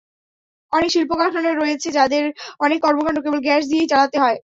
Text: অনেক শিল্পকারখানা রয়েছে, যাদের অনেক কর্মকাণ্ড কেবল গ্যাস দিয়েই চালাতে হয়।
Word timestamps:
অনেক 0.71 0.89
শিল্পকারখানা 0.91 1.51
রয়েছে, 1.53 1.87
যাদের 1.97 2.23
অনেক 2.59 2.79
কর্মকাণ্ড 2.85 3.17
কেবল 3.21 3.39
গ্যাস 3.47 3.63
দিয়েই 3.69 3.91
চালাতে 3.91 4.17
হয়। 4.23 4.37